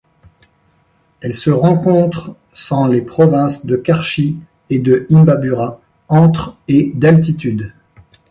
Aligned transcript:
Elle 1.19 1.35
se 1.35 1.51
rencontre 1.51 2.35
sans 2.53 2.87
les 2.87 3.03
provinces 3.03 3.67
de 3.67 3.75
Carchi 3.75 4.39
et 4.71 4.79
de 4.79 5.05
Imbabura 5.11 5.79
entre 6.09 6.57
et 6.67 6.91
d'altitude. 6.95 7.75